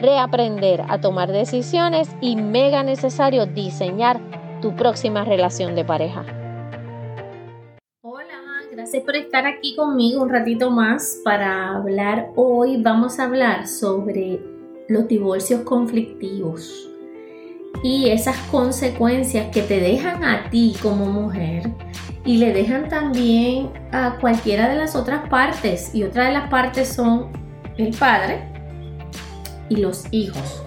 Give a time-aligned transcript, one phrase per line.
[0.00, 4.20] reaprender a tomar decisiones y mega necesario diseñar
[4.60, 6.24] tu próxima relación de pareja.
[8.02, 12.28] Hola, gracias por estar aquí conmigo un ratito más para hablar.
[12.36, 14.40] Hoy vamos a hablar sobre
[14.88, 16.88] los divorcios conflictivos
[17.82, 21.70] y esas consecuencias que te dejan a ti como mujer
[22.24, 26.88] y le dejan también a cualquiera de las otras partes y otra de las partes
[26.88, 27.30] son
[27.76, 28.57] el padre
[29.68, 30.62] y los hijos.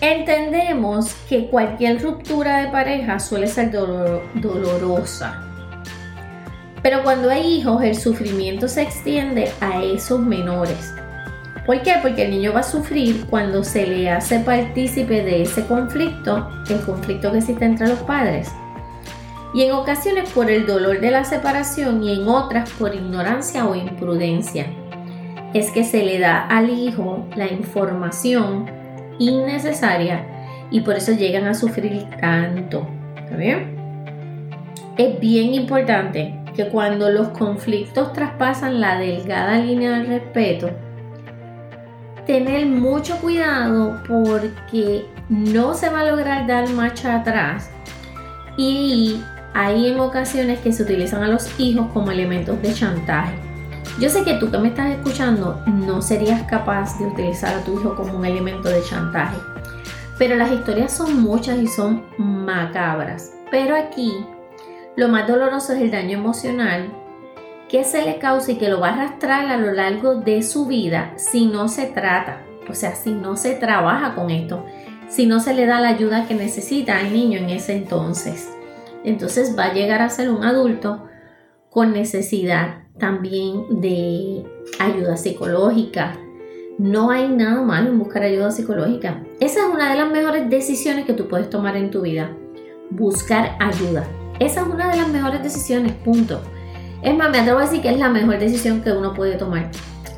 [0.00, 5.44] Entendemos que cualquier ruptura de pareja suele ser dolorosa.
[6.82, 10.94] Pero cuando hay hijos, el sufrimiento se extiende a esos menores.
[11.66, 11.96] ¿Por qué?
[12.00, 16.80] Porque el niño va a sufrir cuando se le hace partícipe de ese conflicto, el
[16.80, 18.48] conflicto que existe entre los padres.
[19.52, 23.74] Y en ocasiones por el dolor de la separación y en otras por ignorancia o
[23.74, 24.66] imprudencia
[25.54, 28.66] es que se le da al hijo la información
[29.18, 30.24] innecesaria
[30.70, 32.86] y por eso llegan a sufrir tanto.
[33.16, 33.76] ¿Está bien?
[34.96, 40.70] Es bien importante que cuando los conflictos traspasan la delgada línea del respeto,
[42.26, 47.70] tener mucho cuidado porque no se va a lograr dar marcha atrás
[48.56, 49.20] y
[49.54, 53.49] hay en ocasiones que se utilizan a los hijos como elementos de chantaje.
[53.98, 57.78] Yo sé que tú que me estás escuchando no serías capaz de utilizar a tu
[57.78, 59.36] hijo como un elemento de chantaje,
[60.18, 63.32] pero las historias son muchas y son macabras.
[63.50, 64.24] Pero aquí
[64.96, 66.90] lo más doloroso es el daño emocional
[67.68, 70.66] que se le causa y que lo va a arrastrar a lo largo de su
[70.66, 74.64] vida si no se trata, o sea, si no se trabaja con esto,
[75.08, 78.50] si no se le da la ayuda que necesita al niño en ese entonces.
[79.04, 81.09] Entonces va a llegar a ser un adulto
[81.70, 84.44] con necesidad también de
[84.78, 86.18] ayuda psicológica.
[86.78, 89.22] No hay nada malo en buscar ayuda psicológica.
[89.38, 92.36] Esa es una de las mejores decisiones que tú puedes tomar en tu vida.
[92.90, 94.04] Buscar ayuda.
[94.40, 96.40] Esa es una de las mejores decisiones, punto.
[97.02, 99.70] Es más, me atrevo a decir que es la mejor decisión que uno puede tomar.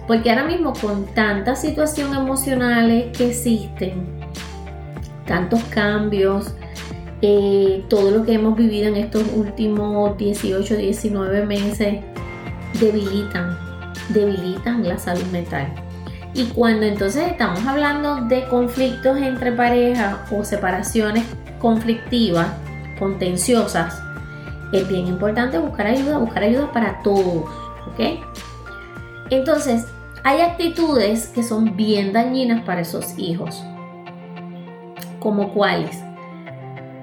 [0.07, 4.21] Porque ahora mismo con tantas situaciones emocionales que existen,
[5.27, 6.55] tantos cambios,
[7.23, 12.01] eh, todo lo que hemos vivido en estos últimos 18, 19 meses,
[12.81, 13.57] debilitan,
[14.09, 15.73] debilitan la salud mental.
[16.35, 21.25] Y cuando entonces estamos hablando de conflictos entre parejas o separaciones
[21.61, 22.49] conflictivas,
[22.99, 24.03] contenciosas,
[24.73, 27.45] es bien importante buscar ayuda, buscar ayuda para todos,
[27.87, 28.19] ¿ok?
[29.31, 29.87] Entonces,
[30.25, 33.63] hay actitudes que son bien dañinas para esos hijos.
[35.21, 36.03] ¿Como cuáles?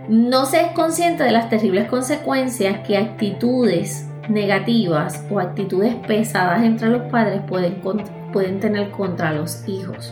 [0.09, 6.89] No se es consciente de las terribles consecuencias que actitudes negativas o actitudes pesadas entre
[6.89, 10.11] los padres pueden, tener contra los hijos.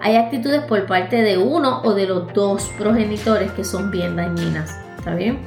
[0.00, 4.76] Hay actitudes por parte de uno o de los dos progenitores que son bien dañinas.
[4.98, 5.38] ¿Está bien?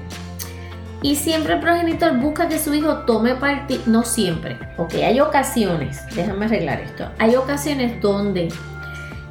[1.02, 6.04] Y siempre el progenitor busca que su hijo tome partido, no siempre, ok, hay ocasiones,
[6.16, 8.48] déjame arreglar esto, hay ocasiones donde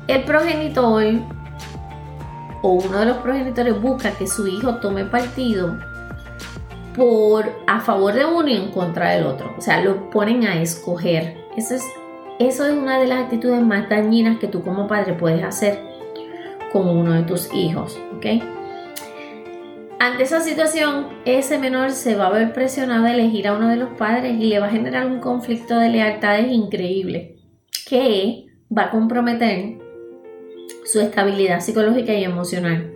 [0.09, 1.05] el progenitor
[2.67, 5.79] o uno de los progenitores busca que su hijo tome partido
[6.97, 9.55] por a favor de uno y en contra del otro.
[9.57, 11.37] O sea, lo ponen a escoger.
[11.57, 11.85] Eso es,
[12.41, 15.81] eso es una de las actitudes más dañinas que tú como padre puedes hacer
[16.73, 17.97] con uno de tus hijos.
[18.17, 18.43] ¿ok?
[20.01, 23.77] Ante esa situación, ese menor se va a ver presionado a elegir a uno de
[23.77, 27.37] los padres y le va a generar un conflicto de lealtades increíble
[27.89, 28.47] que
[28.77, 29.86] va a comprometer
[30.87, 32.91] su estabilidad psicológica y emocional.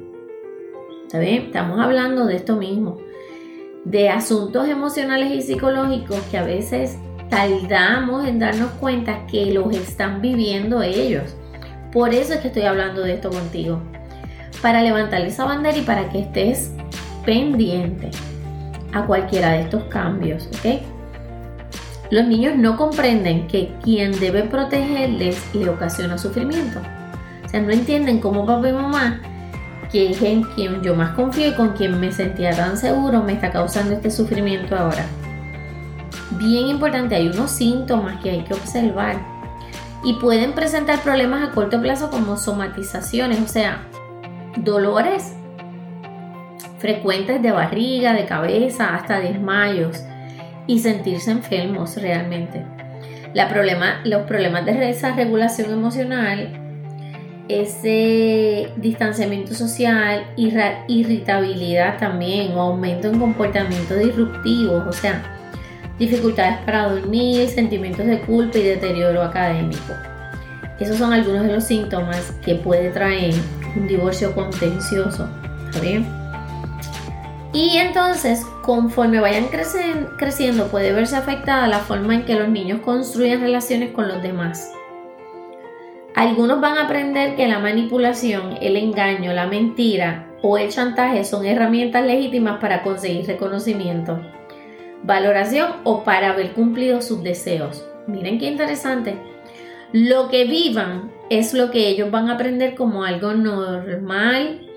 [1.03, 1.47] ¿Está bien?
[1.47, 2.99] Estamos hablando de esto mismo
[3.85, 6.99] de asuntos emocionales y psicológicos que a veces
[7.29, 11.35] tardamos en darnos cuenta que los están viviendo ellos.
[11.93, 13.81] Por eso es que estoy hablando de esto contigo.
[14.63, 16.73] Para levantar esa bandera y para que estés
[17.25, 18.11] pendiente
[18.93, 20.83] a cualquiera de estos cambios, ¿ok?
[22.11, 26.81] Los niños no comprenden que quien debe protegerles le ocasiona sufrimiento.
[27.50, 29.20] O sea, no entienden cómo papá y mamá,
[29.91, 33.32] que es en quien yo más confío y con quien me sentía tan seguro, me
[33.32, 35.05] está causando este sufrimiento ahora.
[36.38, 39.17] Bien importante, hay unos síntomas que hay que observar
[40.05, 43.82] y pueden presentar problemas a corto plazo como somatizaciones, o sea,
[44.58, 45.35] dolores
[46.79, 50.05] frecuentes de barriga, de cabeza, hasta desmayos
[50.69, 52.64] y sentirse enfermos realmente.
[53.35, 56.70] La problema, los problemas de esa regulación emocional,
[57.50, 65.23] ese distanciamiento social, irritabilidad también, o aumento en comportamientos disruptivos, o sea,
[65.99, 69.93] dificultades para dormir, sentimientos de culpa y deterioro académico.
[70.79, 73.35] Esos son algunos de los síntomas que puede traer
[73.76, 75.29] un divorcio contencioso.
[75.67, 76.06] ¿Está bien?
[77.52, 79.49] Y entonces, conforme vayan
[80.17, 84.73] creciendo, puede verse afectada la forma en que los niños construyen relaciones con los demás.
[86.15, 91.47] Algunos van a aprender que la manipulación, el engaño, la mentira o el chantaje son
[91.47, 94.21] herramientas legítimas para conseguir reconocimiento,
[95.05, 97.87] valoración o para haber cumplido sus deseos.
[98.07, 99.17] Miren qué interesante.
[99.93, 104.69] Lo que vivan es lo que ellos van a aprender como algo normal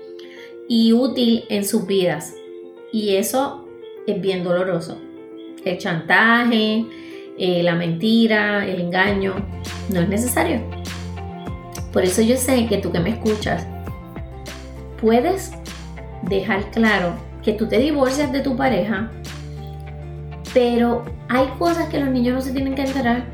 [0.68, 2.34] y útil en sus vidas.
[2.92, 3.68] Y eso
[4.06, 5.00] es bien doloroso.
[5.64, 6.84] El chantaje,
[7.38, 9.34] eh, la mentira, el engaño,
[9.92, 10.60] no es necesario.
[11.94, 13.66] Por eso yo sé que tú que me escuchas,
[15.00, 15.52] puedes
[16.28, 19.10] dejar claro que tú te divorcias de tu pareja,
[20.52, 23.24] pero hay cosas que los niños no se tienen que enterar.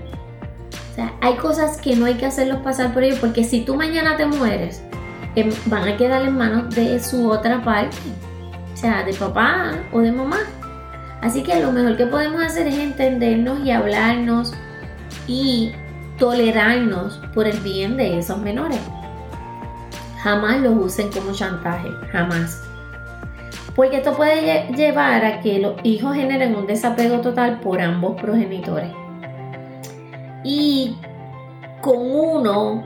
[0.92, 3.74] O sea, hay cosas que no hay que hacerlos pasar por ellos, porque si tú
[3.74, 4.80] mañana te mueres,
[5.34, 7.96] em, van a quedar en manos de su otra parte
[8.80, 10.40] sea, de papá o de mamá.
[11.20, 14.54] Así que lo mejor que podemos hacer es entendernos y hablarnos
[15.28, 15.72] y
[16.20, 18.78] tolerarnos por el bien de esos menores.
[20.22, 22.62] Jamás los usen como chantaje, jamás.
[23.74, 28.92] Porque esto puede llevar a que los hijos generen un desapego total por ambos progenitores.
[30.44, 30.96] Y
[31.80, 32.84] con uno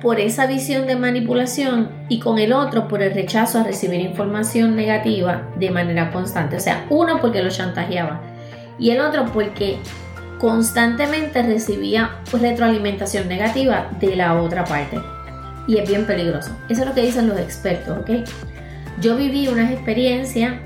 [0.00, 4.76] por esa visión de manipulación y con el otro por el rechazo a recibir información
[4.76, 6.56] negativa de manera constante.
[6.56, 8.20] O sea, uno porque lo chantajeaba
[8.78, 9.78] y el otro porque
[10.38, 15.00] constantemente recibía retroalimentación negativa de la otra parte.
[15.66, 16.50] Y es bien peligroso.
[16.68, 18.28] Eso es lo que dicen los expertos, ¿ok?
[19.00, 20.60] Yo viví una experiencia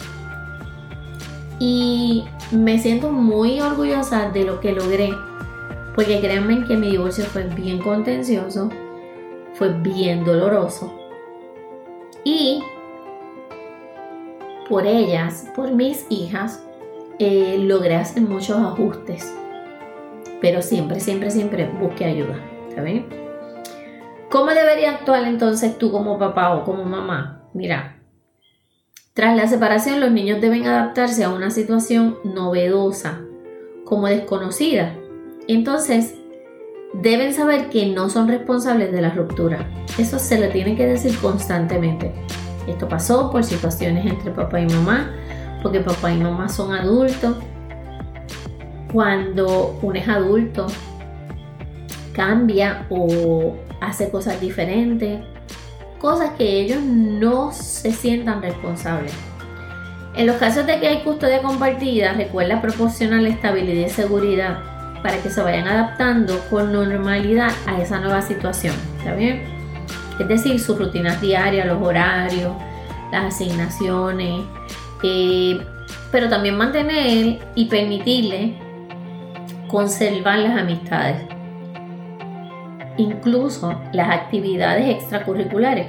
[1.58, 5.10] y me siento muy orgullosa de lo que logré.
[5.94, 8.70] Porque créanme que mi divorcio fue bien contencioso
[9.58, 10.94] fue bien doloroso.
[12.24, 12.62] Y
[14.68, 16.62] por ellas, por mis hijas,
[17.18, 19.34] eh, logré hacer muchos ajustes.
[20.40, 22.37] Pero siempre, siempre, siempre busque ayuda.
[22.69, 23.06] ¿Está bien?
[24.31, 27.43] ¿Cómo debería actuar entonces tú como papá o como mamá?
[27.55, 27.99] Mira,
[29.14, 33.20] tras la separación los niños deben adaptarse a una situación novedosa,
[33.85, 34.94] como desconocida.
[35.49, 36.14] Entonces,
[36.94, 39.67] deben saber que no son responsables de la ruptura.
[39.99, 42.12] Eso se le tiene que decir constantemente.
[42.67, 45.11] Esto pasó por situaciones entre papá y mamá,
[45.62, 47.37] porque papá y mamá son adultos.
[48.92, 50.66] Cuando uno es adulto,
[52.12, 55.21] cambia o hace cosas diferentes,
[55.99, 59.12] cosas que ellos no se sientan responsables.
[60.14, 64.59] En los casos de que hay custodia compartida, recuerda proporcionar estabilidad y seguridad
[65.02, 68.75] para que se vayan adaptando con normalidad a esa nueva situación.
[68.99, 69.42] ¿Está bien?
[70.18, 72.52] Es decir, sus rutinas diarias, los horarios,
[73.12, 74.45] las asignaciones,
[75.02, 75.61] eh,
[76.11, 78.67] pero también mantener y permitirle
[79.68, 81.22] conservar las amistades,
[82.96, 85.87] incluso las actividades extracurriculares.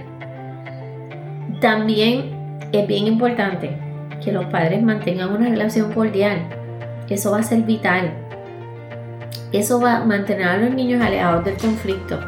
[1.62, 3.78] También es bien importante
[4.24, 6.40] que los padres mantengan una relación cordial.
[7.10, 8.12] Eso va a ser vital
[9.52, 12.20] eso va a mantener a los niños alejados del conflicto.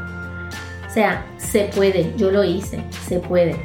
[0.88, 3.56] O sea, se puede, yo lo hice, se puede.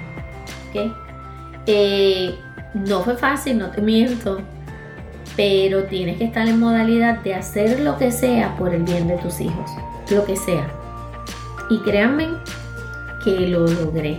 [1.67, 2.35] Eh,
[2.75, 4.41] no fue fácil, no te miento,
[5.37, 9.19] pero tienes que estar en modalidad de hacer lo que sea por el bien de
[9.19, 9.71] tus hijos,
[10.11, 10.69] lo que sea.
[11.69, 12.29] Y créanme
[13.25, 14.19] que lo logré.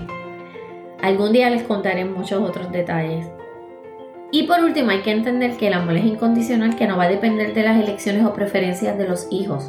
[1.01, 3.27] Algún día les contaré muchos otros detalles
[4.29, 7.09] y por último, hay que entender que el amor es incondicional, que no va a
[7.09, 9.67] depender de las elecciones o preferencias de los hijos.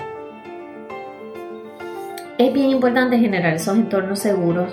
[2.39, 4.73] es bien importante generar esos entornos seguros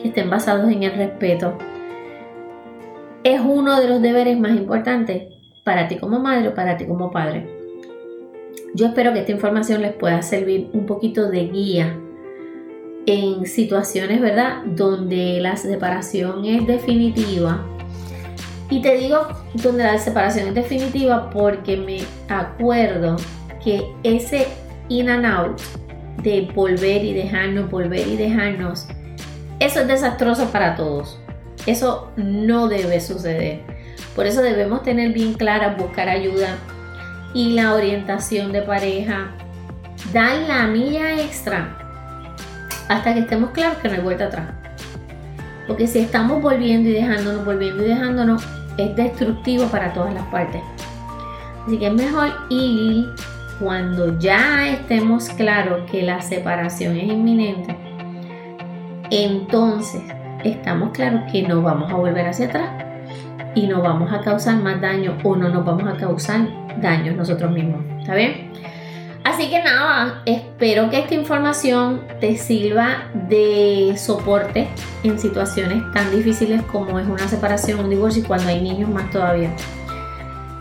[0.00, 1.56] que estén basados en el respeto.
[3.24, 5.37] Es uno de los deberes más importantes
[5.68, 7.46] para ti como madre o para ti como padre.
[8.74, 11.94] Yo espero que esta información les pueda servir un poquito de guía
[13.04, 17.66] en situaciones, ¿verdad?, donde la separación es definitiva.
[18.70, 19.28] Y te digo
[19.62, 21.98] donde la separación es definitiva porque me
[22.34, 23.16] acuerdo
[23.62, 24.46] que ese
[24.88, 25.60] in and out
[26.22, 28.86] de volver y dejarnos, volver y dejarnos,
[29.60, 31.20] eso es desastroso para todos.
[31.66, 33.77] Eso no debe suceder.
[34.18, 36.56] Por eso debemos tener bien clara, buscar ayuda
[37.34, 39.28] y la orientación de pareja.
[40.12, 41.78] Dar la milla extra
[42.88, 44.48] hasta que estemos claros que no hay vuelta atrás.
[45.68, 48.44] Porque si estamos volviendo y dejándonos, volviendo y dejándonos,
[48.76, 50.62] es destructivo para todas las partes.
[51.64, 53.06] Así que es mejor ir
[53.60, 57.76] cuando ya estemos claros que la separación es inminente.
[59.12, 60.02] Entonces
[60.42, 62.87] estamos claros que no vamos a volver hacia atrás
[63.54, 66.48] y no vamos a causar más daño o no nos vamos a causar
[66.80, 67.80] daño nosotros mismos.
[68.00, 68.52] ¿Está bien?
[69.24, 74.68] Así que nada, espero que esta información te sirva de soporte
[75.02, 79.10] en situaciones tan difíciles como es una separación, un divorcio y cuando hay niños más
[79.10, 79.50] todavía.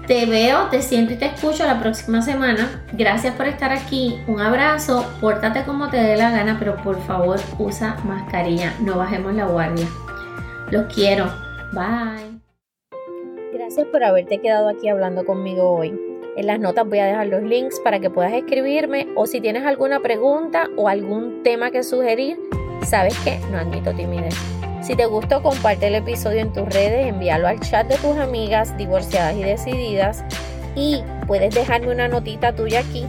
[0.06, 2.84] Te veo, te siento y te escucho la próxima semana.
[2.94, 4.18] Gracias por estar aquí.
[4.28, 5.06] Un abrazo.
[5.20, 8.74] Pórtate como te dé la gana, pero por favor usa mascarilla.
[8.80, 9.86] No bajemos la guardia.
[10.72, 11.26] Los quiero.
[11.74, 12.27] Bye.
[13.68, 15.94] Gracias por haberte quedado aquí hablando conmigo hoy.
[16.38, 19.66] En las notas voy a dejar los links para que puedas escribirme o si tienes
[19.66, 22.40] alguna pregunta o algún tema que sugerir,
[22.86, 24.36] sabes que no admito timidez.
[24.82, 28.78] Si te gustó, comparte el episodio en tus redes, envíalo al chat de tus amigas
[28.78, 30.24] divorciadas y decididas
[30.74, 33.06] y puedes dejarme una notita tuya aquí.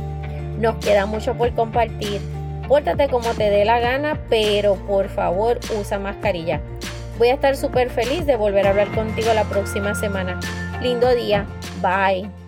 [0.59, 2.21] Nos queda mucho por compartir.
[2.67, 6.61] Pórtate como te dé la gana, pero por favor usa mascarilla.
[7.19, 10.39] Voy a estar súper feliz de volver a hablar contigo la próxima semana.
[10.81, 11.47] Lindo día.
[11.83, 12.48] Bye.